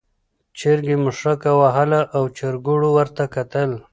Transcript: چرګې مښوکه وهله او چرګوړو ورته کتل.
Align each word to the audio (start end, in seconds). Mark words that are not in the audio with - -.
چرګې 0.59 0.95
مښوکه 1.03 1.51
وهله 1.61 2.01
او 2.15 2.23
چرګوړو 2.37 2.89
ورته 2.97 3.23
کتل. 3.35 3.71